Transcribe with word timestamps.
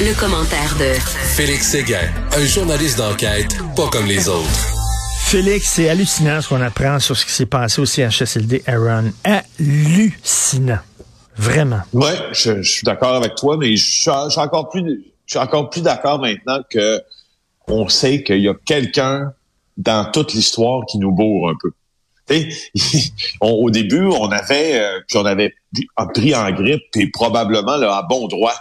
Le, 0.00 0.18
commentaire 0.18 0.74
de 0.76 0.92
Félix 1.36 1.70
Séguin, 1.70 2.10
un 2.32 2.44
journaliste 2.44 2.98
d'enquête 2.98 3.56
pas 3.76 3.88
comme 3.90 4.06
les 4.06 4.28
autres. 4.28 4.48
Félix, 5.20 5.68
c'est 5.74 5.88
hallucinant 5.88 6.40
ce 6.40 6.48
qu'on 6.48 6.60
apprend 6.60 6.98
sur 6.98 7.16
ce 7.16 7.24
qui 7.24 7.30
s'est 7.30 7.46
passé 7.46 7.80
au 7.80 7.86
CHSLD 7.86 8.64
Aaron. 8.66 9.12
Hallucinant. 9.22 10.80
Vraiment. 11.36 11.80
Oui, 11.92 12.10
je, 12.32 12.62
suis 12.62 12.84
d'accord 12.84 13.14
avec 13.14 13.36
toi, 13.36 13.56
mais 13.56 13.76
je, 13.76 13.84
suis 13.84 14.10
encore 14.10 14.68
plus, 14.68 15.04
je 15.26 15.30
suis 15.30 15.38
encore 15.38 15.70
plus 15.70 15.82
d'accord 15.82 16.18
maintenant 16.18 16.58
que 16.68 17.00
on 17.68 17.88
sait 17.88 18.24
qu'il 18.24 18.40
y 18.40 18.48
a 18.48 18.54
quelqu'un 18.66 19.32
dans 19.76 20.10
toute 20.10 20.34
l'histoire 20.34 20.86
qui 20.86 20.98
nous 20.98 21.12
bourre 21.12 21.50
un 21.50 21.56
peu. 21.60 21.70
au 23.40 23.70
début, 23.70 24.06
on 24.06 24.30
avait, 24.32 24.80
euh, 24.80 25.00
puis 25.06 25.18
on 25.18 25.24
avait 25.24 25.54
pris 26.14 26.34
en 26.34 26.50
grippe, 26.50 26.82
et 26.96 27.10
probablement 27.10 27.76
là, 27.76 27.98
à 27.98 28.02
bon 28.02 28.26
droit, 28.26 28.54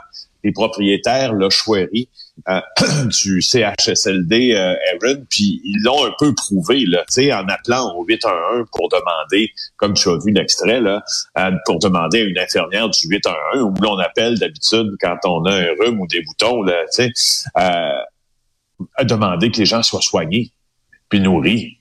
les 0.44 0.52
propriétaires, 0.52 1.34
le 1.34 1.50
Chouerie, 1.50 2.10
euh, 2.50 2.60
du 3.24 3.42
CHSLD 3.42 4.54
euh, 4.54 4.76
Aaron, 4.92 5.24
puis 5.30 5.62
ils 5.64 5.82
l'ont 5.84 6.06
un 6.06 6.12
peu 6.18 6.34
prouvé 6.34 6.86
là, 6.86 7.04
en 7.40 7.48
appelant 7.48 7.96
au 7.96 8.04
811 8.06 8.68
pour 8.72 8.90
demander, 8.90 9.52
comme 9.78 9.94
tu 9.94 10.10
as 10.10 10.18
vu 10.24 10.32
l'extrait 10.32 10.82
là, 10.82 11.04
euh, 11.38 11.52
pour 11.66 11.80
demander 11.80 12.22
à 12.22 12.24
une 12.24 12.40
infirmière 12.40 12.90
du 12.90 13.08
811 13.08 13.62
où 13.62 13.74
l'on 13.82 13.98
appelle 14.00 14.40
d'habitude 14.40 14.96
quand 15.00 15.18
on 15.26 15.46
a 15.46 15.54
un 15.54 15.68
rhume 15.80 16.02
ou 16.02 16.08
des 16.08 16.22
boutons 16.22 16.64
là, 16.64 16.84
tu 16.94 17.12
sais, 17.14 17.50
à 17.56 19.04
demander 19.04 19.52
que 19.52 19.58
les 19.58 19.66
gens 19.66 19.84
soient 19.84 20.02
soignés 20.02 20.52
puis 21.10 21.20
nourris 21.20 21.78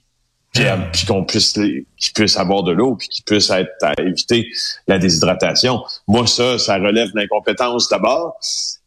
puis, 0.53 1.07
qu'on 1.07 1.25
puisse 1.25 1.53
qu'ils 1.53 2.13
puissent 2.15 2.37
avoir 2.37 2.63
de 2.63 2.73
l'eau 2.73 2.97
puis 2.97 3.09
qu'ils 3.09 3.25
puissent 3.25 3.51
être 3.51 3.73
à 3.83 3.95
éviter 4.01 4.47
la 4.87 4.99
déshydratation. 4.99 5.83
Moi 6.07 6.27
ça 6.27 6.59
ça 6.59 6.75
relève 6.77 7.09
l'incompétence 7.15 7.89
d'abord. 7.89 8.39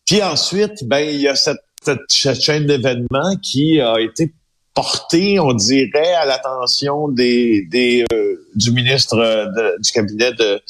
Puis 0.06 0.22
ensuite 0.22 0.84
ben 0.86 1.00
il 1.00 1.22
y 1.22 1.28
a 1.28 1.36
cette, 1.36 1.64
cette 1.82 2.40
chaîne 2.42 2.66
d'événements 2.66 3.36
qui 3.42 3.82
a 3.82 4.00
été 4.00 4.34
portée, 4.76 5.40
on 5.40 5.54
dirait, 5.54 6.14
à 6.14 6.26
l'attention 6.26 7.08
des, 7.08 7.66
des 7.72 8.04
euh, 8.14 8.46
du 8.56 8.72
ministre 8.72 9.16
de, 9.16 9.82
du 9.82 9.92
cabinet 9.92 10.34
de 10.34 10.62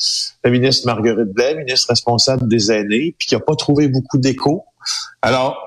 la 0.44 0.52
ministre 0.52 0.86
Marguerite 0.86 1.34
Blais, 1.34 1.56
ministre 1.56 1.90
responsable 1.90 2.48
des 2.48 2.72
aînés, 2.72 3.16
puis 3.18 3.28
qui 3.28 3.36
a 3.36 3.40
pas 3.40 3.56
trouvé 3.56 3.88
beaucoup 3.88 4.18
d'écho. 4.18 4.64
Alors, 5.26 5.58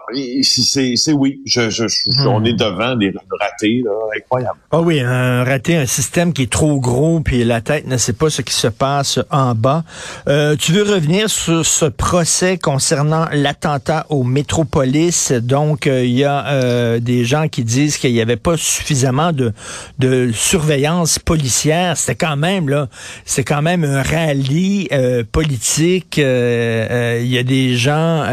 c'est 0.43 1.13
oui, 1.13 1.41
je, 1.45 1.69
je, 1.69 1.85
on 2.29 2.45
est 2.45 2.53
devant 2.53 2.95
des 2.95 3.13
ratés 3.41 3.83
là, 3.85 3.91
incroyables. 4.17 4.59
Ah 4.71 4.81
oui, 4.81 5.01
un 5.01 5.43
raté, 5.43 5.77
un 5.77 5.87
système 5.87 6.33
qui 6.33 6.43
est 6.43 6.51
trop 6.51 6.79
gros, 6.79 7.19
puis 7.19 7.43
la 7.43 7.61
tête 7.61 7.89
ne 7.89 7.97
sait 7.97 8.13
pas 8.13 8.31
ce 8.31 8.41
qui 8.43 8.55
se 8.55 8.69
passe 8.69 9.19
en 9.31 9.57
bas. 9.57 9.83
Euh, 10.29 10.55
tu 10.55 10.71
veux 10.71 10.85
revenir 10.85 11.29
sur 11.29 11.67
ce 11.67 11.87
procès 11.87 12.57
concernant 12.57 13.27
l'attentat 13.33 14.07
au 14.11 14.23
Métropolis. 14.23 15.33
Donc, 15.33 15.89
euh, 15.89 16.05
il 16.05 16.13
y 16.13 16.25
a 16.25 16.47
euh, 16.47 17.01
des 17.01 17.25
gens 17.25 17.49
qui 17.49 17.65
disent 17.65 17.99
qu'il 17.99 18.13
n'y 18.13 18.21
avait 18.21 18.37
pas 18.37 18.57
suffisamment 18.57 19.33
de, 19.33 19.53
de 19.99 20.31
surveillance 20.33 21.19
policière. 21.19 21.97
C'était 21.97 22.15
quand 22.27 22.37
même 22.37 22.69
là, 22.69 22.89
c'est 23.25 23.43
quand 23.43 23.63
même 23.63 23.83
un 23.83 24.03
rallye 24.03 24.89
politique. 25.33 26.19
Il 26.19 26.23
y 27.27 27.39
a 27.39 27.43
des 27.43 27.75
gens 27.75 28.25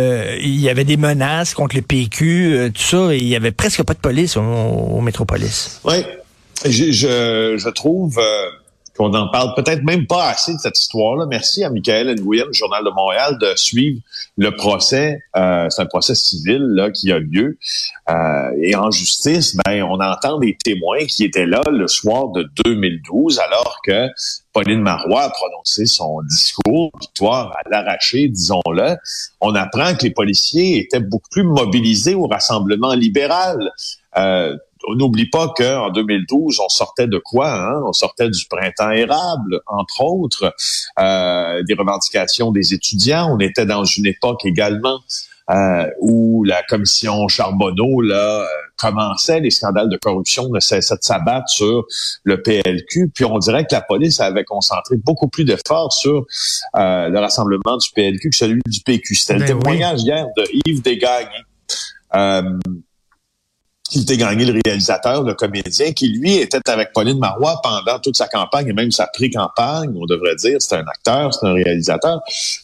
euh, 0.00 0.36
il 0.40 0.60
y 0.60 0.68
avait 0.68 0.84
des 0.84 0.96
menaces 0.96 1.54
contre 1.54 1.76
le 1.76 1.82
PQ, 1.82 2.52
euh, 2.52 2.70
tout 2.70 2.82
ça, 2.82 3.14
et 3.14 3.18
il 3.18 3.28
y 3.28 3.36
avait 3.36 3.52
presque 3.52 3.82
pas 3.82 3.94
de 3.94 3.98
police 3.98 4.36
au, 4.36 5.00
Métropolis. 5.00 5.80
Oui, 5.84 6.04
je, 6.64 6.92
je, 6.92 7.68
trouve 7.70 8.18
euh, 8.18 8.50
qu'on 8.96 9.12
en 9.14 9.28
parle 9.28 9.54
peut-être 9.54 9.82
même 9.82 10.06
pas 10.06 10.28
assez 10.28 10.52
de 10.52 10.58
cette 10.58 10.78
histoire-là. 10.78 11.26
Merci 11.26 11.64
à 11.64 11.70
Michael 11.70 12.14
Nguyen, 12.20 12.46
Journal 12.52 12.84
de 12.84 12.90
Montréal, 12.90 13.38
de 13.40 13.52
suivre 13.56 14.00
le 14.36 14.54
procès. 14.56 15.18
c'est 15.34 15.82
un 15.82 15.86
procès 15.86 16.14
civil 16.14 16.60
là, 16.60 16.90
qui 16.90 17.12
a 17.12 17.18
lieu. 17.18 17.58
et 18.60 18.74
en 18.74 18.90
justice, 18.90 19.56
ben, 19.64 19.82
on 19.82 20.00
entend 20.00 20.38
des 20.38 20.56
témoins 20.62 21.04
qui 21.06 21.24
étaient 21.24 21.46
là 21.46 21.62
le 21.70 21.88
soir 21.88 22.28
de 22.28 22.48
2012, 22.64 23.38
alors 23.40 23.80
que 23.84 24.08
Pauline 24.52 24.80
Marois 24.80 25.22
a 25.22 25.30
prononcé 25.30 25.86
son 25.86 26.22
discours, 26.22 26.90
victoire 27.00 27.56
à 27.56 27.68
l'arraché, 27.68 28.28
disons-le, 28.28 28.96
on 29.40 29.54
apprend 29.54 29.94
que 29.94 30.04
les 30.04 30.10
policiers 30.10 30.78
étaient 30.78 31.00
beaucoup 31.00 31.28
plus 31.30 31.44
mobilisés 31.44 32.14
au 32.14 32.26
Rassemblement 32.26 32.94
libéral. 32.94 33.72
Euh, 34.16 34.56
on 34.88 34.94
n'oublie 34.94 35.28
pas 35.28 35.52
qu'en 35.56 35.90
2012, 35.90 36.60
on 36.60 36.68
sortait 36.68 37.06
de 37.06 37.18
quoi? 37.18 37.52
Hein? 37.52 37.82
On 37.86 37.92
sortait 37.92 38.28
du 38.28 38.46
printemps 38.48 38.90
érable, 38.90 39.60
entre 39.66 40.02
autres, 40.02 40.54
euh, 40.98 41.62
des 41.66 41.74
revendications 41.74 42.50
des 42.52 42.74
étudiants. 42.74 43.34
On 43.34 43.38
était 43.38 43.66
dans 43.66 43.84
une 43.84 44.06
époque 44.06 44.44
également 44.44 45.00
euh, 45.50 45.86
où 46.00 46.44
la 46.44 46.62
commission 46.62 47.26
Charbonneau 47.28 48.00
là, 48.00 48.46
commençait, 48.78 49.40
les 49.40 49.50
scandales 49.50 49.88
de 49.88 49.96
corruption 49.96 50.48
ne 50.48 50.60
cessaient 50.60 50.96
de 50.96 51.02
s'abattre 51.02 51.48
sur 51.48 51.84
le 52.24 52.42
PLQ, 52.42 53.10
puis 53.14 53.24
on 53.24 53.38
dirait 53.38 53.64
que 53.64 53.74
la 53.74 53.80
police 53.80 54.20
avait 54.20 54.44
concentré 54.44 54.96
beaucoup 54.96 55.28
plus 55.28 55.44
d'efforts 55.44 55.92
sur 55.92 56.24
euh, 56.76 57.08
le 57.08 57.18
rassemblement 57.18 57.76
du 57.76 57.88
PLQ 57.94 58.30
que 58.30 58.36
celui 58.36 58.60
du 58.66 58.80
PQ. 58.80 59.14
C'était 59.14 59.34
le 59.34 59.40
ben 59.40 59.46
témoignage 59.46 60.02
hier 60.02 60.26
de 60.36 60.44
Yves 60.66 60.82
Desgagnés. 60.82 61.44
Euh, 62.14 62.58
Yves 63.92 64.04
Desgagnés, 64.04 64.44
le 64.44 64.60
réalisateur, 64.64 65.22
le 65.22 65.34
comédien, 65.34 65.92
qui 65.92 66.08
lui 66.08 66.36
était 66.36 66.68
avec 66.70 66.92
Pauline 66.92 67.18
Marois 67.18 67.60
pendant 67.62 67.98
toute 67.98 68.16
sa 68.16 68.28
campagne 68.28 68.68
et 68.68 68.72
même 68.72 68.90
sa 68.90 69.06
pré-campagne, 69.06 69.92
on 69.96 70.06
devrait 70.06 70.36
dire. 70.36 70.56
C'est 70.60 70.76
un 70.76 70.86
acteur, 70.86 71.34
c'est 71.34 71.46
un 71.46 71.54
réalisateur. 71.54 72.20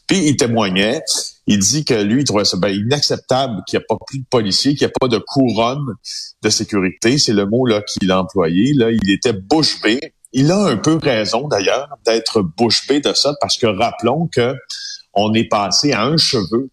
Puis 0.06 0.28
il 0.28 0.36
témoignait 0.36 1.02
il 1.46 1.60
dit 1.60 1.84
que 1.84 1.94
lui, 1.94 2.22
il 2.22 2.24
trouvait 2.24 2.44
ça 2.44 2.56
ben, 2.56 2.68
inacceptable 2.68 3.62
qu'il 3.66 3.78
n'y 3.78 3.82
ait 3.82 3.86
pas 3.88 3.96
plus 4.04 4.18
de 4.18 4.24
policiers, 4.28 4.74
qu'il 4.74 4.86
n'y 4.86 4.90
ait 4.90 4.94
pas 5.00 5.08
de 5.08 5.18
couronne 5.18 5.94
de 6.42 6.50
sécurité. 6.50 7.18
C'est 7.18 7.32
le 7.32 7.46
mot 7.46 7.66
là 7.66 7.82
qu'il 7.82 8.10
a 8.10 8.20
employé. 8.20 8.72
Là, 8.74 8.90
il 8.90 9.10
était 9.10 9.32
bouche 9.32 9.80
bée. 9.80 10.14
Il 10.32 10.50
a 10.50 10.58
un 10.58 10.76
peu 10.76 10.98
raison 11.00 11.46
d'ailleurs 11.46 11.88
d'être 12.04 12.42
bouche 12.42 12.86
bée 12.88 13.00
de 13.00 13.12
ça, 13.12 13.34
parce 13.40 13.56
que 13.58 13.66
rappelons 13.66 14.28
que 14.34 14.54
on 15.14 15.32
est 15.34 15.48
passé 15.48 15.92
à 15.92 16.02
un 16.02 16.16
cheveu. 16.16 16.68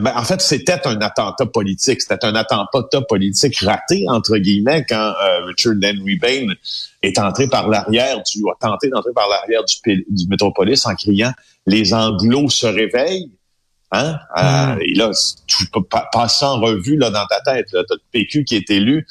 Ben, 0.00 0.12
en 0.16 0.24
fait, 0.24 0.40
c'était 0.40 0.86
un 0.86 1.00
attentat 1.00 1.46
politique. 1.46 2.02
C'était 2.02 2.24
un 2.24 2.34
attentat 2.34 3.00
politique 3.08 3.58
raté, 3.60 4.04
entre 4.08 4.36
guillemets, 4.38 4.84
quand 4.88 5.14
euh, 5.22 5.44
Richard 5.44 5.74
Henry 5.84 6.16
Bain 6.16 6.54
est 7.02 7.18
entré 7.18 7.46
par 7.48 7.68
l'arrière 7.68 8.16
du, 8.22 8.42
a 8.50 8.56
tenté 8.58 8.88
d'entrer 8.88 9.12
par 9.14 9.28
l'arrière 9.28 9.62
du, 9.64 10.04
du 10.08 10.28
métropolis 10.28 10.84
en 10.86 10.94
criant 10.96 11.32
«Les 11.66 11.94
Anglos 11.94 12.48
se 12.48 12.66
réveillent». 12.66 13.30
Hein? 13.92 14.18
Euh, 14.38 14.74
hmm. 14.74 14.80
et 14.80 14.94
là, 14.94 15.10
tu 15.46 15.66
peux 15.66 15.82
passer 16.12 16.46
en 16.46 16.58
revue 16.58 16.96
là, 16.96 17.10
dans 17.10 17.26
ta 17.26 17.40
tête. 17.42 17.68
As 17.74 17.84
le 17.90 18.00
PQ 18.10 18.44
qui 18.44 18.56
est 18.56 18.70
élu 18.70 19.06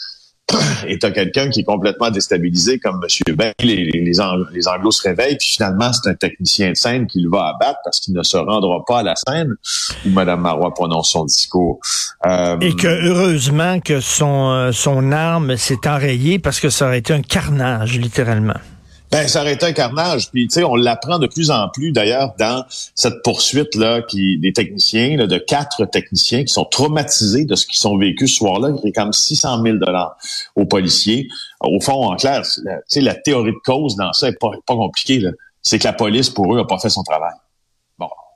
et 0.88 1.00
tu 1.00 1.12
quelqu'un 1.12 1.50
qui 1.50 1.62
est 1.62 1.64
complètement 1.64 2.10
déstabilisé 2.10 2.80
comme 2.80 3.02
M. 3.04 3.36
Ben. 3.36 3.54
Les, 3.62 3.86
les, 3.86 4.14
se 4.14 5.08
réveillent, 5.08 5.38
puis 5.38 5.48
finalement, 5.48 5.92
c'est 5.94 6.10
un 6.10 6.16
technicien 6.16 6.72
de 6.72 6.76
scène 6.76 7.08
qui 7.08 7.22
le 7.22 7.30
va 7.30 7.54
abattre 7.56 7.80
parce 7.84 8.00
qu'il 8.00 8.14
ne 8.14 8.24
se 8.24 8.38
rendra 8.38 8.84
pas 8.86 9.00
à 9.00 9.04
la 9.04 9.16
scène 9.16 9.56
où 10.06 10.10
Mme 10.10 10.42
Marois 10.42 10.74
prononce 10.74 11.12
son 11.12 11.26
discours. 11.26 11.80
Euh, 12.26 12.58
et 12.60 12.76
que 12.76 12.88
heureusement 12.88 13.80
que 13.80 14.00
euh, 14.22 14.72
son 14.72 15.12
arme 15.12 15.58
s'est 15.58 15.88
enrayée 15.88 16.40
parce 16.40 16.60
que 16.60 16.70
ça 16.70 16.88
aurait 16.88 17.00
été 17.00 17.14
un 17.14 17.22
carnage, 17.22 18.00
littéralement. 18.00 18.60
Ben, 19.12 19.28
ça 19.28 19.42
aurait 19.42 19.54
été 19.54 19.66
un 19.66 19.74
carnage. 19.74 20.32
Puis, 20.32 20.48
tu 20.48 20.54
sais, 20.54 20.64
on 20.64 20.76
l'apprend 20.76 21.20
de 21.20 21.28
plus 21.28 21.52
en 21.52 21.68
plus, 21.68 21.92
d'ailleurs, 21.92 22.34
dans 22.40 22.64
cette 22.96 23.22
poursuite-là, 23.24 24.04
qui 24.04 24.40
des 24.40 24.54
techniciens, 24.54 25.18
de 25.18 25.38
quatre 25.38 25.86
techniciens 25.86 26.46
qui 26.46 26.54
sont 26.54 26.64
traumatisés 26.64 27.44
de 27.44 27.56
ce 27.56 27.66
qu'ils 27.66 27.86
ont 27.88 27.98
vécu 27.98 28.30
ce 28.30 28.36
soir-là, 28.36 28.72
qui 28.82 28.94
comme 28.94 29.12
600 29.12 29.64
000 29.64 29.78
aux 30.56 30.66
policiers. 30.66 31.28
Au 31.60 31.82
fond, 31.82 32.06
en 32.06 32.16
clair, 32.16 32.44
tu 32.44 32.62
sais, 32.88 33.02
la 33.02 33.16
théorie 33.16 33.52
de 33.52 33.62
cause 33.66 33.98
dans 33.98 34.14
ça 34.14 34.30
est 34.30 34.40
pas, 34.40 34.52
pas 34.66 34.76
compliquée. 34.76 35.22
C'est 35.62 35.78
que 35.78 35.84
la 35.84 35.94
police, 35.94 36.30
pour 36.30 36.56
eux, 36.56 36.60
a 36.60 36.66
pas 36.66 36.80
fait 36.80 36.90
son 36.90 37.04
travail. 37.04 37.34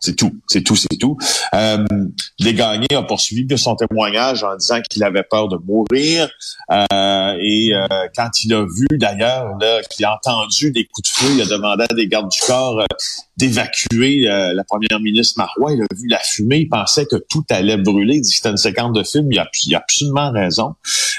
C'est 0.05 0.16
tout, 0.16 0.35
c'est 0.47 0.61
tout, 0.61 0.75
c'est 0.75 0.97
tout. 0.99 1.17
Euh, 1.56 1.83
Desgagnés 2.39 2.94
a 2.94 3.01
poursuivi 3.01 3.57
son 3.57 3.75
témoignage 3.75 4.44
en 4.44 4.56
disant 4.56 4.80
qu'il 4.88 5.03
avait 5.03 5.24
peur 5.24 5.47
de 5.47 5.57
mourir. 5.57 6.30
Euh, 6.71 7.38
et 7.41 7.74
euh, 7.74 7.88
quand 8.15 8.30
il 8.44 8.53
a 8.53 8.62
vu 8.63 8.85
d'ailleurs, 9.00 9.57
qu'il 9.89 10.06
a 10.06 10.13
entendu 10.13 10.69
des 10.71 10.85
coups 10.85 11.09
de 11.12 11.18
feu, 11.18 11.33
il 11.35 11.41
a 11.41 11.45
demandé 11.45 11.85
à 11.89 11.94
des 11.95 12.07
gardes 12.07 12.30
du 12.30 12.38
corps 12.45 12.81
euh, 12.81 12.85
d'évacuer 13.38 14.30
euh, 14.30 14.53
la 14.53 14.63
première 14.63 15.00
ministre 15.00 15.39
Marois. 15.39 15.74
Il 15.74 15.81
a 15.81 15.85
vu 15.95 16.07
la 16.07 16.19
fumée, 16.19 16.59
il 16.59 16.69
pensait 16.69 17.07
que 17.07 17.15
tout 17.15 17.44
allait 17.50 17.77
brûler. 17.77 18.18
Il 18.18 18.21
dit 18.21 18.30
que 18.30 18.35
c'était 18.35 18.51
une 18.51 18.57
séquence 18.57 18.94
de 18.94 19.01
film. 19.01 19.31
Il 19.31 19.39
a, 19.39 19.47
il 19.65 19.74
a 19.74 19.80
absolument 19.80 20.31
raison. 20.31 20.75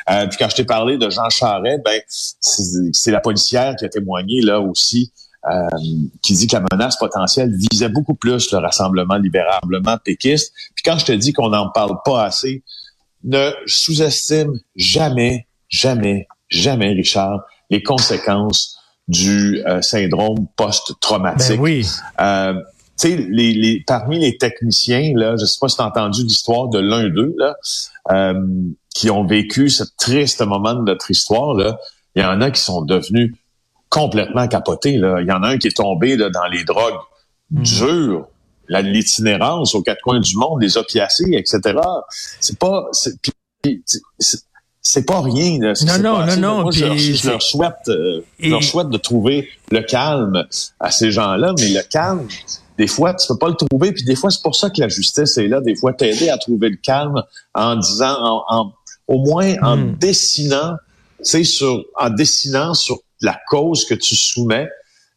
puis 0.06 0.38
quand 0.38 0.48
je 0.48 0.54
t'ai 0.54 0.64
parlé 0.64 0.96
de 0.96 1.10
Jean 1.10 1.28
Charret, 1.28 1.78
ben 1.84 2.00
c'est 2.08 3.10
la 3.10 3.20
policière 3.20 3.74
qui 3.74 3.84
a 3.84 3.88
témoigné 3.88 4.42
là 4.42 4.60
aussi 4.60 5.10
euh, 5.50 5.66
qui 6.22 6.34
dit 6.34 6.46
que 6.46 6.56
la 6.56 6.64
menace 6.72 6.96
potentielle 6.96 7.52
visait 7.70 7.88
beaucoup 7.88 8.14
plus 8.14 8.50
le 8.52 8.58
rassemblement 8.58 9.16
libérablement 9.16 9.96
péquiste. 9.98 10.52
Puis 10.74 10.82
quand 10.84 10.98
je 10.98 11.04
te 11.04 11.12
dis 11.12 11.32
qu'on 11.32 11.50
n'en 11.50 11.70
parle 11.70 11.96
pas 12.04 12.24
assez, 12.24 12.62
ne 13.24 13.50
sous-estime 13.66 14.52
jamais, 14.74 15.46
jamais, 15.68 16.26
jamais, 16.48 16.92
Richard, 16.92 17.40
les 17.70 17.82
conséquences 17.82 18.78
du 19.08 19.62
euh, 19.66 19.82
syndrome 19.82 20.46
post-traumatique. 20.56 21.56
Ben 21.56 21.60
oui. 21.60 21.86
Euh, 22.20 22.54
tu 22.98 23.08
sais, 23.08 23.16
les, 23.28 23.52
les, 23.52 23.84
parmi 23.86 24.18
les 24.18 24.38
techniciens, 24.38 25.12
là, 25.14 25.36
je 25.38 25.44
sais 25.44 25.58
pas 25.60 25.68
si 25.68 25.76
tu 25.76 25.82
as 25.82 25.86
entendu 25.86 26.22
l'histoire 26.22 26.68
de 26.68 26.78
l'un 26.78 27.08
d'eux, 27.08 27.34
là, 27.36 27.54
euh, 28.10 28.34
qui 28.94 29.10
ont 29.10 29.26
vécu 29.26 29.68
ce 29.68 29.84
triste 29.98 30.40
moment 30.40 30.74
de 30.74 30.82
notre 30.82 31.10
histoire, 31.10 31.54
là. 31.54 31.78
Il 32.14 32.22
y 32.22 32.24
en 32.24 32.40
a 32.40 32.50
qui 32.50 32.62
sont 32.62 32.80
devenus 32.80 33.34
complètement 33.88 34.48
capotés, 34.48 34.98
là. 34.98 35.20
Il 35.20 35.26
y 35.26 35.32
en 35.32 35.42
a 35.42 35.48
un 35.48 35.58
qui 35.58 35.68
est 35.68 35.76
tombé 35.76 36.16
là, 36.16 36.30
dans 36.30 36.46
les 36.46 36.64
drogues 36.64 36.98
hmm. 37.50 37.62
dures, 37.62 38.28
l'itinérance 38.68 39.74
aux 39.74 39.82
quatre 39.82 40.00
coins 40.02 40.20
du 40.20 40.36
monde, 40.36 40.62
les 40.62 40.76
opiacés, 40.76 41.32
etc. 41.32 41.78
C'est 42.40 42.58
pas, 42.58 42.88
c'est 44.82 45.06
pas 45.06 45.20
rien. 45.20 45.58
Là, 45.60 45.72
non, 45.86 45.98
non, 45.98 46.26
non, 46.26 46.36
non, 46.36 46.62
Moi, 46.62 46.72
je, 46.72 47.28
leur 47.28 47.42
souhaite, 47.42 47.88
euh, 47.88 48.22
leur 48.40 48.62
souhaite 48.62 48.88
de 48.88 48.98
trouver 48.98 49.48
le 49.70 49.82
calme 49.82 50.46
à 50.80 50.90
ces 50.90 51.10
gens-là, 51.10 51.54
mais 51.58 51.68
le 51.68 51.82
calme, 51.82 52.26
des 52.78 52.86
fois, 52.86 53.14
tu 53.14 53.26
peux 53.26 53.38
pas 53.38 53.48
le 53.48 53.54
trouver, 53.54 53.92
puis 53.92 54.04
des 54.04 54.16
fois, 54.16 54.30
c'est 54.30 54.42
pour 54.42 54.54
ça 54.54 54.68
que 54.70 54.80
la 54.80 54.88
justice 54.88 55.38
est 55.38 55.48
là, 55.48 55.60
des 55.60 55.76
fois, 55.76 55.92
t'aider 55.92 56.28
à 56.28 56.38
trouver 56.38 56.70
le 56.70 56.76
calme 56.76 57.22
en 57.54 57.76
disant, 57.76 58.44
en, 58.48 58.72
au 59.08 59.18
moins 59.18 59.54
en 59.62 59.76
hmm. 59.76 59.96
dessinant, 59.96 60.74
tu 61.24 61.44
sur, 61.44 61.84
en 61.96 62.10
dessinant 62.10 62.74
sur 62.74 62.98
la 63.20 63.38
cause 63.48 63.84
que 63.84 63.94
tu 63.94 64.14
soumets, 64.14 64.68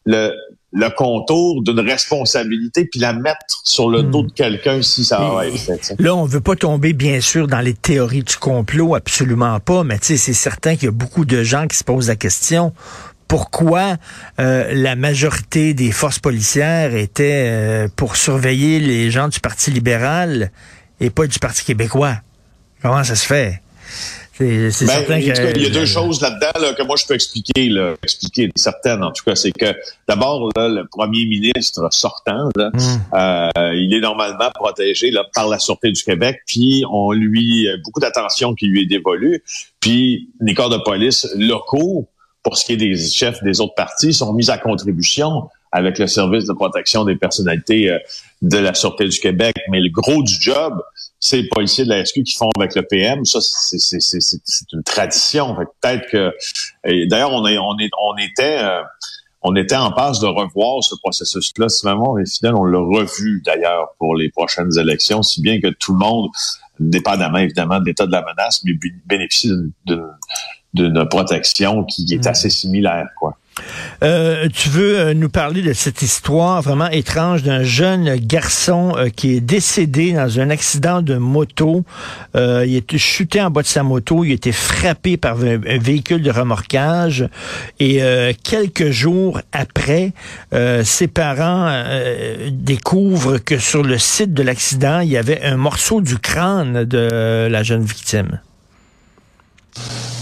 le, 0.06 0.32
le 0.72 0.88
contour 0.90 1.62
d'une 1.62 1.80
responsabilité 1.80 2.86
puis 2.86 3.00
la 3.00 3.12
mettre 3.12 3.62
sur 3.64 3.90
le 3.90 4.02
dos 4.02 4.22
hmm. 4.22 4.26
de 4.28 4.32
quelqu'un 4.32 4.82
si 4.82 5.04
ça 5.04 5.20
va 5.20 5.46
être 5.46 5.58
fait. 5.58 5.94
Là, 5.98 6.14
on 6.14 6.24
veut 6.24 6.40
pas 6.40 6.56
tomber 6.56 6.92
bien 6.92 7.20
sûr 7.20 7.48
dans 7.48 7.60
les 7.60 7.74
théories 7.74 8.22
du 8.22 8.36
complot, 8.36 8.94
absolument 8.94 9.58
pas, 9.60 9.84
mais 9.84 9.98
tu 9.98 10.06
sais, 10.06 10.16
c'est 10.16 10.32
certain 10.32 10.74
qu'il 10.74 10.84
y 10.84 10.88
a 10.88 10.92
beaucoup 10.92 11.24
de 11.24 11.42
gens 11.42 11.66
qui 11.66 11.76
se 11.76 11.84
posent 11.84 12.08
la 12.08 12.16
question 12.16 12.72
pourquoi 13.30 13.96
euh, 14.40 14.72
la 14.74 14.96
majorité 14.96 15.72
des 15.72 15.92
forces 15.92 16.18
policières 16.18 16.96
étaient 16.96 17.46
euh, 17.46 17.88
pour 17.94 18.16
surveiller 18.16 18.80
les 18.80 19.12
gens 19.12 19.28
du 19.28 19.38
Parti 19.38 19.70
libéral 19.70 20.50
et 20.98 21.10
pas 21.10 21.28
du 21.28 21.38
Parti 21.38 21.64
québécois? 21.64 22.16
Comment 22.82 23.04
ça 23.04 23.14
se 23.14 23.24
fait? 23.24 23.62
C'est 24.32 24.46
ben, 24.46 24.70
certain 24.70 25.20
que, 25.20 25.56
il 25.56 25.62
y 25.62 25.66
a 25.66 25.70
deux 25.70 25.84
choses 25.84 26.22
là-dedans 26.22 26.74
que 26.74 26.82
moi 26.82 26.96
je 26.96 27.06
peux 27.06 27.14
expliquer, 27.14 27.68
là, 27.68 27.94
expliquer 28.02 28.50
certaines 28.56 29.04
en 29.04 29.12
tout 29.12 29.22
cas, 29.24 29.34
c'est 29.34 29.52
que 29.52 29.74
d'abord 30.08 30.50
le 30.56 30.84
premier 30.84 31.26
ministre 31.26 31.86
sortant, 31.90 32.48
là, 32.56 32.70
hmm. 32.72 33.14
euh, 33.14 33.74
il 33.74 33.94
est 33.94 34.00
normalement 34.00 34.50
protégé 34.54 35.10
là, 35.10 35.24
par 35.34 35.48
la 35.48 35.58
sûreté 35.58 35.92
du 35.92 36.02
Québec, 36.02 36.40
puis 36.46 36.84
on 36.90 37.12
lui 37.12 37.68
beaucoup 37.84 38.00
d'attention 38.00 38.54
qui 38.54 38.66
lui 38.66 38.82
est 38.82 38.86
dévolue, 38.86 39.42
puis 39.80 40.30
les 40.40 40.54
corps 40.54 40.70
de 40.70 40.78
police 40.78 41.28
locaux 41.36 42.08
pour 42.42 42.56
ce 42.56 42.64
qui 42.64 42.72
est 42.72 42.76
des 42.76 42.96
chefs 42.96 43.42
des 43.42 43.60
autres 43.60 43.74
partis, 43.74 44.12
sont 44.12 44.32
mis 44.32 44.50
à 44.50 44.58
contribution 44.58 45.48
avec 45.72 45.98
le 45.98 46.06
service 46.06 46.46
de 46.46 46.52
protection 46.52 47.04
des 47.04 47.16
personnalités 47.16 47.90
euh, 47.90 47.98
de 48.42 48.58
la 48.58 48.74
Sûreté 48.74 49.06
du 49.06 49.18
Québec. 49.18 49.54
Mais 49.70 49.80
le 49.80 49.90
gros 49.90 50.22
du 50.22 50.34
job, 50.40 50.82
c'est 51.20 51.42
les 51.42 51.48
policiers 51.48 51.84
de 51.84 51.90
la 51.90 52.04
SQ 52.04 52.22
qui 52.24 52.34
font 52.34 52.48
avec 52.58 52.74
le 52.74 52.82
PM. 52.82 53.24
Ça, 53.24 53.40
c'est 53.40 54.72
une 54.72 54.82
tradition. 54.82 55.54
Peut-être 55.54 56.08
que... 56.10 56.32
D'ailleurs, 57.08 57.32
on, 57.32 57.46
est, 57.46 57.58
on, 57.58 57.78
est, 57.78 57.90
on 58.02 58.16
était... 58.16 58.58
Euh, 58.62 58.82
on 59.42 59.56
était 59.56 59.76
en 59.76 59.90
passe 59.90 60.20
de 60.20 60.26
revoir 60.26 60.82
ce 60.82 60.94
processus-là. 60.96 61.70
Si 61.70 61.86
vraiment 61.86 62.18
est 62.18 62.30
fidèle, 62.30 62.54
on 62.54 62.64
l'a 62.64 62.78
revu 62.78 63.42
d'ailleurs 63.44 63.88
pour 63.98 64.14
les 64.14 64.28
prochaines 64.30 64.78
élections, 64.78 65.22
si 65.22 65.40
bien 65.40 65.60
que 65.62 65.68
tout 65.68 65.92
le 65.92 65.98
monde, 65.98 66.28
dépendamment 66.78 67.38
évidemment 67.38 67.80
de 67.80 67.86
l'état 67.86 68.06
de 68.06 68.12
la 68.12 68.22
menace, 68.22 68.62
mais 68.64 68.72
bénéficie 69.06 69.50
d'une 69.86 70.06
d'une 70.74 71.06
protection 71.08 71.84
qui 71.84 72.06
est 72.12 72.26
hmm. 72.26 72.28
assez 72.28 72.50
similaire, 72.50 73.08
quoi. 73.18 73.36
Euh, 74.02 74.48
tu 74.52 74.68
veux 74.70 74.98
euh, 74.98 75.14
nous 75.14 75.28
parler 75.28 75.60
de 75.60 75.72
cette 75.72 76.00
histoire 76.02 76.62
vraiment 76.62 76.88
étrange 76.88 77.42
d'un 77.42 77.62
jeune 77.62 78.16
garçon 78.16 78.94
euh, 78.96 79.08
qui 79.08 79.36
est 79.36 79.40
décédé 79.40 80.12
dans 80.12 80.40
un 80.40 80.48
accident 80.50 81.02
de 81.02 81.16
moto. 81.16 81.84
il 82.34 82.76
était 82.76 82.98
chuté 82.98 83.42
en 83.42 83.50
bas 83.50 83.62
de 83.62 83.66
sa 83.66 83.82
moto, 83.82 84.24
il 84.24 84.30
a 84.30 84.34
été 84.34 84.52
frappé 84.52 85.16
par 85.16 85.36
un, 85.40 85.58
véhicule 85.58 86.22
de 86.22 86.30
remorquage 86.30 87.28
et 87.78 88.00
quelques 88.42 88.90
jours 88.90 89.40
après, 89.52 90.12
ses 90.84 91.08
parents 91.08 91.82
découvrent 92.50 93.38
que 93.38 93.58
sur 93.58 93.82
le 93.82 93.98
site 93.98 94.32
de 94.32 94.42
l'accident, 94.42 95.00
il 95.00 95.08
y 95.08 95.16
avait 95.16 95.42
un 95.42 95.56
morceau 95.56 96.00
du 96.00 96.18
crâne 96.18 96.84
de 96.84 97.48
la 97.50 97.62
jeune 97.62 97.82
victime. 97.82 98.40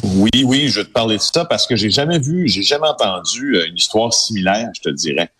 Oui, 0.05 0.45
oui, 0.45 0.69
je 0.69 0.81
vais 0.81 0.87
te 0.87 0.93
parler 0.93 1.17
de 1.17 1.23
ça 1.23 1.45
parce 1.45 1.67
que 1.67 1.77
j'ai 1.77 1.91
jamais 1.91 2.19
vu, 2.19 2.49
j'ai 2.49 2.63
jamais 2.63 2.89
entendu 2.89 3.57
euh, 3.57 3.67
une 3.67 3.77
histoire 3.77 4.13
similaire, 4.13 4.71
je 4.75 4.81
te 4.81 4.89
dirais. 4.89 5.31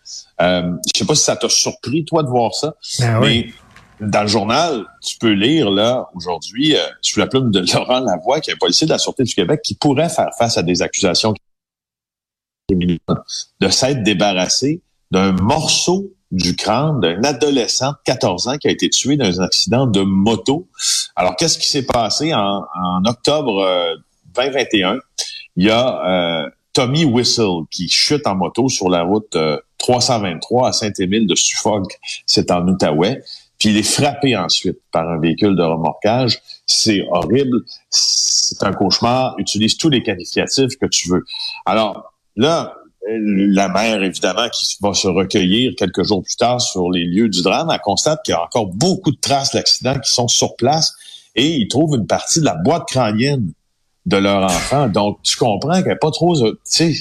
Euh, 0.41 0.71
je 0.93 0.99
sais 0.99 1.05
pas 1.05 1.15
si 1.15 1.23
ça 1.23 1.35
t'a 1.35 1.49
surpris, 1.49 2.05
toi, 2.05 2.23
de 2.23 2.27
voir 2.27 2.53
ça, 2.53 2.75
ben 2.99 3.19
mais 3.21 3.53
dans 3.99 4.21
le 4.21 4.27
journal, 4.27 4.85
tu 5.01 5.17
peux 5.17 5.31
lire, 5.31 5.69
là, 5.69 6.09
aujourd'hui, 6.15 6.75
euh, 6.75 6.79
sous 7.01 7.19
la 7.19 7.27
plume 7.27 7.51
de 7.51 7.59
Laurent 7.73 7.99
Lavoie, 7.99 8.39
qui 8.39 8.49
est 8.49 8.53
un 8.53 8.57
policier 8.57 8.87
de 8.87 8.91
la 8.91 8.97
Sûreté 8.97 9.23
du 9.23 9.33
Québec, 9.33 9.61
qui 9.63 9.75
pourrait 9.75 10.09
faire 10.09 10.29
face 10.37 10.57
à 10.57 10.63
des 10.63 10.81
accusations 10.81 11.33
de 12.71 13.69
s'être 13.69 14.03
débarrassé 14.03 14.81
d'un 15.11 15.31
morceau 15.31 16.13
du 16.31 16.55
crâne 16.55 16.99
d'un 16.99 17.23
adolescent 17.23 17.91
de 17.91 17.97
14 18.05 18.47
ans 18.47 18.57
qui 18.57 18.67
a 18.67 18.71
été 18.71 18.89
tué 18.89 19.17
dans 19.17 19.41
un 19.41 19.45
accident 19.45 19.87
de 19.87 20.01
moto. 20.01 20.67
Alors, 21.15 21.35
qu'est-ce 21.35 21.57
qui 21.57 21.67
s'est 21.67 21.85
passé 21.85 22.33
en, 22.33 22.63
octobre 23.05 23.65
2021? 24.35 24.95
Euh, 24.95 24.99
Il 25.55 25.65
y 25.65 25.69
a 25.71 26.43
euh, 26.43 26.49
Tommy 26.73 27.03
Whistle 27.03 27.65
qui 27.71 27.89
chute 27.89 28.27
en 28.27 28.35
moto 28.35 28.69
sur 28.69 28.89
la 28.89 29.01
route 29.01 29.35
323 29.79 30.65
euh, 30.65 30.69
à 30.69 30.71
Saint-Émile 30.71 31.25
de 31.25 31.35
Suffolk. 31.35 31.99
C'est 32.25 32.51
en 32.51 32.67
Outaouais. 32.67 33.21
Puis 33.57 33.69
il 33.69 33.77
est 33.77 33.83
frappé 33.83 34.37
ensuite 34.37 34.79
par 34.91 35.09
un 35.09 35.19
véhicule 35.19 35.55
de 35.55 35.63
remorquage. 35.63 36.39
C'est 36.65 37.05
horrible. 37.11 37.63
C'est 37.89 38.63
un 38.63 38.71
cauchemar. 38.71 39.35
Utilise 39.37 39.77
tous 39.77 39.89
les 39.89 40.03
qualificatifs 40.03 40.77
que 40.79 40.85
tu 40.85 41.09
veux. 41.09 41.25
Alors, 41.65 42.13
là, 42.37 42.78
la 43.07 43.69
mère, 43.69 44.03
évidemment, 44.03 44.49
qui 44.49 44.77
va 44.81 44.93
se 44.93 45.07
recueillir 45.07 45.73
quelques 45.77 46.03
jours 46.03 46.23
plus 46.23 46.35
tard 46.35 46.61
sur 46.61 46.91
les 46.91 47.05
lieux 47.05 47.29
du 47.29 47.41
drame, 47.41 47.69
elle 47.71 47.79
constate 47.79 48.21
qu'il 48.23 48.33
y 48.33 48.35
a 48.35 48.43
encore 48.43 48.67
beaucoup 48.67 49.11
de 49.11 49.19
traces 49.19 49.53
d'accident 49.53 49.97
qui 49.99 50.13
sont 50.13 50.27
sur 50.27 50.55
place 50.55 50.93
et 51.35 51.47
ils 51.47 51.67
trouvent 51.67 51.95
une 51.95 52.07
partie 52.07 52.39
de 52.39 52.45
la 52.45 52.55
boîte 52.55 52.87
crânienne 52.87 53.53
de 54.05 54.17
leur 54.17 54.43
enfant. 54.43 54.87
Donc, 54.87 55.21
tu 55.23 55.37
comprends 55.37 55.81
qu'elle 55.81 55.93
n'est 55.93 55.95
pas 55.95 56.11
trop... 56.11 56.35
Tu 56.35 56.55
sais, 56.63 56.93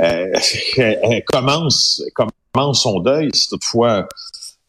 euh, 0.00 0.32
elle, 0.76 1.24
commence, 1.24 2.02
commence 2.52 2.82
son 2.82 3.00
deuil 3.00 3.30
si 3.32 3.48
toutefois... 3.48 4.08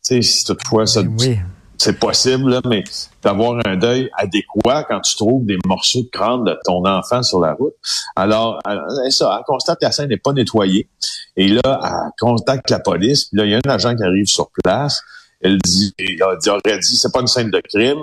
Tu 0.04 0.16
sais, 0.16 0.21
si 0.21 0.44
toutefois 0.45 0.86
ça, 0.86 1.01
oui 1.01 1.38
c'est 1.80 1.98
possible, 1.98 2.60
mais 2.66 2.84
d'avoir 3.24 3.59
un 3.66 3.78
deuil 3.78 4.09
adéquat 4.18 4.83
quand 4.83 5.00
tu 5.00 5.16
trouves 5.16 5.45
des 5.45 5.57
morceaux 5.66 6.04
de 6.04 6.09
crâne 6.09 6.44
de 6.44 6.57
ton 6.66 6.86
enfant 6.86 7.24
sur 7.24 7.40
la 7.40 7.54
route. 7.54 7.74
Alors, 8.18 8.59
elle, 8.68 9.12
ça, 9.12 9.33
elle 9.38 9.45
constate 9.45 9.80
que 9.80 9.86
la 9.86 9.92
scène 9.92 10.09
n'est 10.09 10.18
pas 10.18 10.33
nettoyée. 10.33 10.90
Et 11.38 11.48
là, 11.48 11.62
elle 11.64 12.12
contacte 12.19 12.69
la 12.69 12.80
police. 12.80 13.26
Puis 13.26 13.38
là, 13.38 13.45
il 13.45 13.52
y 13.52 13.56
a 13.56 13.59
un 13.66 13.69
agent 13.69 13.95
qui 13.95 14.04
arrive 14.04 14.26
sur 14.26 14.50
place. 14.62 15.02
Elle 15.42 15.57
dit, 15.59 15.94
il 16.00 16.21
aurait 16.21 16.80
dit, 16.80 16.98
c'est 16.98 17.14
pas 17.14 17.21
une 17.21 17.28
scène 17.28 17.50
de 17.50 17.62
crime. 17.62 18.02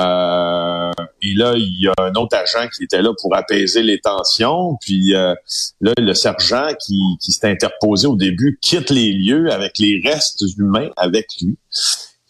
Euh, 0.00 0.90
et 1.20 1.34
là, 1.34 1.52
il 1.54 1.82
y 1.82 1.88
a 1.88 1.92
un 1.98 2.14
autre 2.14 2.34
agent 2.34 2.66
qui 2.74 2.84
était 2.84 3.02
là 3.02 3.10
pour 3.20 3.36
apaiser 3.36 3.82
les 3.82 4.00
tensions. 4.00 4.78
Puis 4.80 5.14
euh, 5.14 5.34
là, 5.82 5.92
le 5.98 6.14
sergent 6.14 6.68
qui, 6.82 6.98
qui 7.20 7.32
s'est 7.32 7.50
interposé 7.50 8.06
au 8.06 8.16
début 8.16 8.58
quitte 8.62 8.88
les 8.88 9.12
lieux 9.12 9.52
avec 9.52 9.76
les 9.78 10.00
restes 10.02 10.42
humains 10.56 10.88
avec 10.96 11.26
lui. 11.42 11.58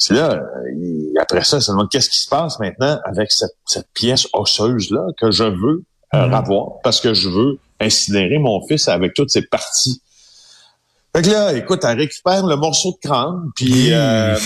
C'est 0.02 0.14
là, 0.14 0.42
après 1.20 1.44
ça, 1.44 1.60
ça 1.60 1.70
demande 1.70 1.88
qu'est-ce 1.88 2.10
qui 2.10 2.18
se 2.18 2.28
passe 2.28 2.58
maintenant 2.58 2.98
avec 3.04 3.30
cette, 3.30 3.86
pièce 3.94 4.26
osseuse-là 4.32 5.06
que 5.16 5.30
je 5.30 5.44
veux 5.44 5.84
euh, 6.14 6.26
mhm. 6.26 6.34
avoir 6.34 6.80
parce 6.82 7.00
que 7.00 7.14
je 7.14 7.28
veux 7.28 7.58
incinérer 7.78 8.38
mon 8.38 8.66
fils 8.66 8.88
avec 8.88 9.14
toutes 9.14 9.30
ses 9.30 9.42
parties. 9.42 10.02
Fait 11.14 11.22
que 11.22 11.30
là, 11.30 11.52
écoute, 11.52 11.84
elle 11.84 11.98
récupère 11.98 12.44
le 12.44 12.56
morceau 12.56 12.98
de 13.00 13.08
crâne, 13.08 13.52
puis 13.54 13.92
euh, 13.92 14.34
tu 14.36 14.42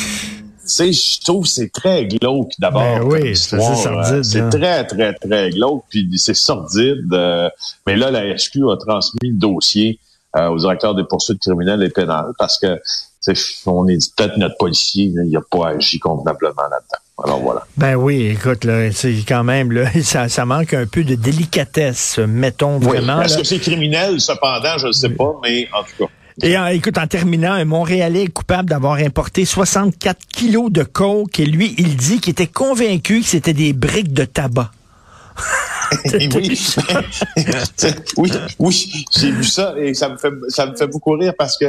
sais, 0.66 0.92
je 0.92 1.24
trouve 1.24 1.46
c'est 1.46 1.72
très 1.72 2.04
glauque 2.04 2.52
d'abord. 2.58 2.82
Ben 2.82 3.02
oui, 3.04 3.34
c'est 3.34 3.58
sordide. 3.58 4.24
C'est 4.24 4.40
hein. 4.40 4.50
très, 4.50 4.84
très, 4.84 5.14
très 5.14 5.50
glauque, 5.50 5.84
puis 5.88 6.06
c'est 6.18 6.34
sordide. 6.34 7.10
Euh, 7.14 7.48
mais 7.86 7.96
là, 7.96 8.10
la 8.10 8.36
SQ 8.36 8.58
a 8.70 8.76
transmis 8.76 9.30
le 9.30 9.38
dossier 9.38 10.00
aux 10.38 10.58
directeurs 10.58 10.94
des 10.94 11.04
poursuites 11.04 11.40
criminelles 11.40 11.82
et 11.82 11.88
pénales 11.88 12.32
parce 12.38 12.58
que 12.58 12.78
on 13.66 13.88
est 13.88 14.14
peut-être 14.14 14.36
notre 14.36 14.56
policier, 14.56 15.04
il 15.04 15.30
n'a 15.30 15.40
pas 15.50 15.68
agi 15.70 15.98
convenablement 15.98 16.62
là-dedans. 16.62 17.24
Alors 17.24 17.40
voilà. 17.40 17.66
Ben 17.76 17.94
oui, 17.94 18.26
écoute, 18.26 18.64
là, 18.64 18.92
c'est 18.92 19.14
quand 19.26 19.44
même, 19.44 19.72
là, 19.72 19.90
ça, 20.02 20.44
manque 20.44 20.74
un 20.74 20.86
peu 20.86 21.02
de 21.02 21.14
délicatesse, 21.14 22.18
mettons 22.18 22.78
vraiment. 22.78 23.22
Est-ce 23.22 23.38
que 23.38 23.44
c'est 23.44 23.58
criminel, 23.58 24.20
cependant, 24.20 24.78
je 24.78 24.88
ne 24.88 24.92
sais 24.92 25.10
pas, 25.10 25.34
mais 25.42 25.68
en 25.72 25.82
tout 25.82 26.04
cas. 26.04 26.10
Et 26.42 26.54
écoute, 26.76 26.98
en 26.98 27.06
terminant, 27.06 27.52
un 27.52 27.64
Montréalais 27.64 28.24
est 28.24 28.32
coupable 28.32 28.68
d'avoir 28.68 28.96
importé 28.96 29.46
64 29.46 30.26
kilos 30.26 30.70
de 30.70 30.82
coke 30.82 31.40
et 31.40 31.46
lui, 31.46 31.74
il 31.78 31.96
dit 31.96 32.20
qu'il 32.20 32.32
était 32.32 32.46
convaincu 32.46 33.20
que 33.20 33.26
c'était 33.26 33.54
des 33.54 33.72
briques 33.72 34.12
de 34.12 34.26
tabac. 34.26 34.70
oui, 36.04 36.28
oui, 38.16 38.30
oui 38.58 39.04
j'ai 39.18 39.30
vu 39.30 39.44
ça 39.44 39.74
et 39.78 39.92
ça 39.92 40.08
me 40.08 40.16
fait 40.16 40.32
ça 40.48 40.66
me 40.66 40.74
fait 40.74 40.86
beaucoup 40.86 41.12
rire 41.12 41.34
parce 41.38 41.58
que 41.58 41.66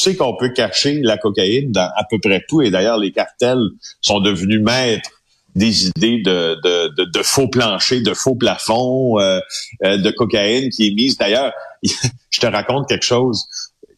sais 0.00 0.16
qu'on 0.16 0.36
peut 0.36 0.50
cacher 0.50 1.00
la 1.02 1.16
cocaïne 1.16 1.72
dans 1.72 1.90
à 1.96 2.04
peu 2.08 2.18
près 2.18 2.44
tout. 2.48 2.62
Et 2.62 2.70
d'ailleurs, 2.70 2.98
les 2.98 3.12
cartels 3.12 3.62
sont 4.00 4.20
devenus 4.20 4.60
maîtres 4.60 5.10
des 5.56 5.88
idées 5.88 6.22
de, 6.22 7.04
de, 7.04 7.22
faux 7.22 7.48
planchers, 7.48 8.02
de 8.02 8.14
faux 8.14 8.36
plafonds, 8.36 9.18
euh, 9.18 9.40
euh, 9.84 9.96
de 9.98 10.10
cocaïne 10.10 10.70
qui 10.70 10.88
est 10.88 10.94
mise. 10.94 11.18
D'ailleurs, 11.18 11.52
je 11.82 12.40
te 12.40 12.46
raconte 12.46 12.88
quelque 12.88 13.04
chose 13.04 13.46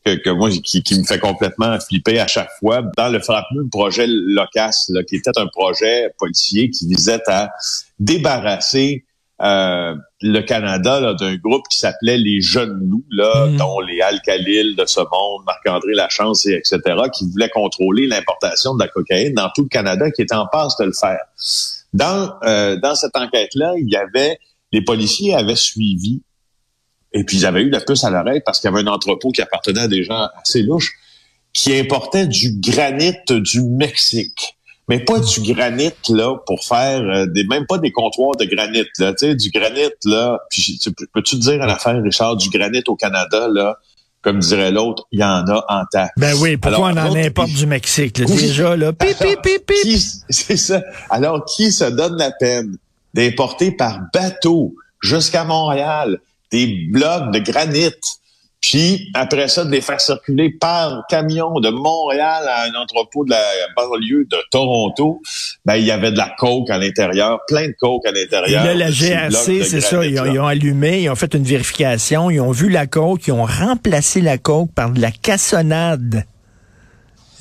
que, 0.05 0.31
moi 0.31 0.51
qui, 0.51 0.83
me 0.99 1.05
fait 1.05 1.19
complètement 1.19 1.79
flipper 1.79 2.19
à 2.19 2.27
chaque 2.27 2.51
fois. 2.59 2.83
Dans 2.97 3.09
le 3.09 3.21
fameux 3.21 3.69
projet 3.71 4.07
LOCAS, 4.09 4.91
qui 5.09 5.17
était 5.17 5.39
un 5.39 5.47
projet 5.47 6.13
policier 6.19 6.71
qui 6.71 6.89
visait 6.89 7.23
à 7.29 7.51
débarrasser 8.01 9.05
euh, 9.43 9.97
le 10.21 10.41
Canada 10.43 11.15
d'un 11.15 11.35
groupe 11.35 11.67
qui 11.69 11.79
s'appelait 11.79 12.19
les 12.19 12.41
Jeunes 12.41 12.79
Loups, 12.89 13.05
là, 13.11 13.47
mm. 13.47 13.57
dont 13.57 13.81
les 13.81 14.01
Alcalil 14.01 14.77
de 14.77 14.87
ce 14.87 15.01
monde, 15.01 15.43
Marc-André 15.47 15.95
Lachance, 15.95 16.47
et 16.47 16.55
etc., 16.55 16.81
qui 17.13 17.29
voulaient 17.29 17.49
contrôler 17.49 18.07
l'importation 18.07 18.75
de 18.75 18.81
la 18.81 18.89
cocaïne 18.89 19.35
dans 19.35 19.51
tout 19.55 19.63
le 19.63 19.69
Canada, 19.69 20.11
qui 20.13 20.23
était 20.23 20.35
en 20.35 20.47
passe 20.47 20.77
de 20.77 20.85
le 20.85 20.93
faire. 20.93 21.21
Dans, 21.93 22.35
euh, 22.45 22.77
dans 22.77 22.95
cette 22.95 23.17
enquête-là, 23.17 23.75
il 23.79 23.91
y 23.91 23.97
avait, 23.97 24.39
les 24.71 24.83
policiers 24.83 25.35
avaient 25.35 25.57
suivi, 25.57 26.23
et 27.13 27.25
puis 27.25 27.39
ils 27.39 27.47
avaient 27.47 27.63
eu 27.63 27.71
la 27.71 27.81
puce 27.81 28.05
à 28.05 28.11
l'oreille 28.11 28.41
parce 28.47 28.61
qu'il 28.61 28.71
y 28.71 28.73
avait 28.73 28.83
un 28.83 28.93
entrepôt 28.93 29.33
qui 29.33 29.43
appartenait 29.43 29.81
à 29.81 29.89
des 29.89 30.05
gens 30.05 30.29
assez 30.41 30.63
louches, 30.63 30.93
qui 31.53 31.77
importaient 31.77 32.27
du 32.27 32.61
granit 32.61 33.13
du 33.29 33.63
Mexique 33.63 34.57
mais 34.89 35.01
pas 35.01 35.21
du 35.21 35.53
granit 35.53 35.93
là 36.09 36.37
pour 36.47 36.65
faire 36.65 37.01
euh, 37.03 37.27
des 37.27 37.45
même 37.45 37.67
pas 37.67 37.79
des 37.79 37.93
comptoirs 37.93 38.37
de 38.37 38.45
granit 38.45 38.85
là, 38.99 39.13
tu 39.13 39.27
sais 39.27 39.35
du 39.35 39.51
granit 39.51 39.91
là. 40.05 40.39
Puis 40.51 40.81
peux-tu 41.13 41.37
te 41.37 41.41
dire 41.41 41.63
à 41.63 41.67
l'affaire 41.67 42.01
Richard 42.03 42.37
du 42.37 42.49
granit 42.51 42.83
au 42.89 42.97
Canada 42.97 43.49
là? 43.49 43.79
Comme 44.23 44.39
dirait 44.39 44.71
l'autre, 44.71 45.05
il 45.11 45.19
y 45.19 45.25
en 45.25 45.45
a 45.49 45.65
en 45.69 45.83
tas. 45.91 46.11
Ben 46.17 46.33
oui, 46.41 46.57
pourquoi 46.57 46.91
on 46.91 46.97
en 46.97 47.17
importe 47.17 47.51
du 47.51 47.67
Mexique 47.67 48.19
là, 48.19 48.27
déjà 48.27 48.77
là 48.77 48.93
Pip, 48.99 49.19
pip, 49.19 49.43
pip, 49.43 49.67
pip. 49.67 49.99
C'est 50.29 50.57
ça. 50.57 50.81
Alors 51.11 51.45
qui 51.45 51.73
se 51.73 51.85
donne 51.85 52.17
la 52.17 52.31
peine 52.31 52.77
d'importer 53.15 53.73
par 53.73 54.01
bateau 54.15 54.75
jusqu'à 55.01 55.45
Montréal 55.45 56.21
des 56.53 56.87
blocs 56.91 57.33
de 57.33 57.39
granit? 57.41 57.91
Puis 58.63 59.11
après 59.15 59.49
ça, 59.49 59.65
de 59.65 59.71
les 59.71 59.81
faire 59.81 60.01
circuler 60.01 60.51
par 60.51 61.03
camion 61.09 61.59
de 61.59 61.69
Montréal 61.69 62.45
à 62.49 62.63
un 62.63 62.81
entrepôt 62.81 63.25
de 63.25 63.31
la 63.31 63.43
banlieue 63.77 64.25
de 64.31 64.37
Toronto, 64.53 65.21
ben 65.67 65.75
il 65.75 65.85
y 65.85 65.91
avait 65.91 66.13
de 66.13 66.17
la 66.17 66.33
coke 66.39 66.71
à 66.71 66.79
l'intérieur, 66.79 67.41
plein 67.49 67.67
de 67.67 67.75
coke 67.79 68.07
à 68.07 68.13
l'intérieur. 68.13 68.65
Là, 68.65 68.75
la 68.75 68.91
GRC, 68.91 69.65
c'est 69.65 69.81
ça, 69.81 70.07
ils 70.07 70.19
ont, 70.21 70.47
allumé, 70.47 71.03
ils 71.03 71.11
ont 71.11 71.17
fait 71.17 71.35
une 71.35 71.43
vérification, 71.43 72.31
ils 72.31 72.41
ont 72.41 72.53
vu 72.53 72.69
la 72.69 72.87
coke, 72.87 73.27
ils 73.27 73.33
ont 73.33 73.45
remplacé 73.45 74.21
la 74.21 74.39
coke 74.39 74.71
par 74.73 74.91
de 74.91 75.01
la 75.01 75.11
cassonade. 75.11 76.25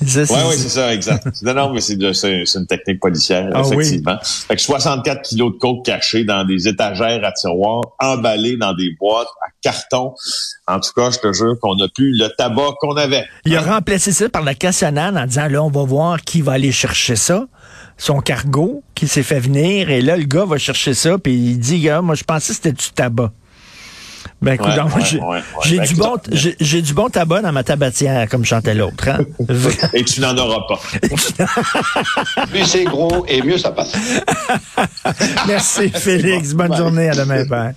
Oui, 0.02 0.38
oui, 0.48 0.54
c'est 0.56 0.68
ça, 0.68 0.92
exact. 0.94 1.26
non, 1.42 1.54
non, 1.54 1.72
mais 1.72 1.80
c'est 1.80 1.94
une 1.94 2.66
technique 2.66 3.00
policière, 3.00 3.50
ah 3.54 3.62
effectivement. 3.64 4.18
Fait 4.22 4.56
que 4.56 4.62
64 4.62 5.22
kilos 5.22 5.52
de 5.52 5.58
coke 5.58 5.84
cachés 5.84 6.24
dans 6.24 6.44
des 6.44 6.68
étagères 6.68 7.24
à 7.24 7.32
tiroirs, 7.32 7.82
emballés 7.98 8.56
dans 8.56 8.74
des 8.74 8.94
boîtes 8.98 9.28
à 9.42 9.48
carton. 9.62 10.14
En 10.66 10.80
tout 10.80 10.92
cas, 10.94 11.10
je 11.10 11.18
te 11.18 11.32
jure 11.32 11.58
qu'on 11.60 11.76
n'a 11.76 11.88
plus 11.88 12.16
le 12.16 12.28
tabac 12.36 12.74
qu'on 12.80 12.96
avait. 12.96 13.24
Il 13.44 13.56
a 13.56 13.62
remplacé 13.62 14.12
ça 14.12 14.28
par 14.28 14.42
la 14.42 14.54
cassonade 14.54 15.16
en 15.16 15.26
disant, 15.26 15.48
là, 15.48 15.62
on 15.62 15.70
va 15.70 15.84
voir 15.84 16.20
qui 16.20 16.42
va 16.42 16.52
aller 16.52 16.72
chercher 16.72 17.16
ça 17.16 17.46
son 17.98 18.20
cargo 18.20 18.82
qui 18.94 19.06
s'est 19.06 19.22
fait 19.22 19.38
venir 19.38 19.90
et 19.90 20.00
là 20.00 20.16
le 20.16 20.24
gars 20.24 20.44
va 20.44 20.58
chercher 20.58 20.94
ça 20.94 21.18
puis 21.18 21.34
il 21.34 21.58
dit 21.58 21.80
gars 21.80 22.00
moi 22.00 22.14
je 22.14 22.24
pensais 22.24 22.48
que 22.48 22.54
c'était 22.54 22.72
du 22.72 22.90
tabac 22.90 23.32
ben, 24.42 24.54
écoute, 24.54 24.70
j'ai 25.64 25.78
du 25.78 25.94
bon, 25.94 26.16
j'ai 26.32 26.82
du 26.82 26.94
bon 26.94 27.08
tabac 27.08 27.42
dans 27.42 27.52
ma 27.52 27.62
tabatière, 27.62 28.28
comme 28.28 28.44
chantait 28.44 28.74
l'autre. 28.74 29.08
Hein? 29.08 29.20
et 29.94 30.04
tu 30.04 30.20
n'en 30.20 30.36
auras 30.36 30.66
pas. 30.68 30.80
plus 32.50 32.64
c'est 32.64 32.84
gros 32.84 33.24
et 33.28 33.40
mieux 33.42 33.58
ça 33.58 33.70
passe. 33.70 33.92
Merci 35.46 35.90
Félix. 35.90 36.54
Bonne 36.54 36.76
journée. 36.76 37.08
À 37.08 37.14
demain. 37.14 37.44
Bye. 37.44 37.74